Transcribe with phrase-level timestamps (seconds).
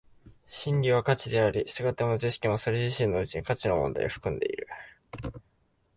[0.47, 4.67] 真理は価値であり、従って知識もそれ自身のうちに価値の問題を含んでいる。